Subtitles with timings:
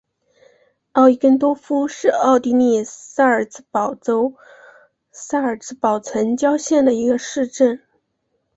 [0.93, 4.33] 奥伊根多夫是奥地利萨尔茨堡州
[5.11, 7.79] 萨尔茨堡城郊县的一个市镇。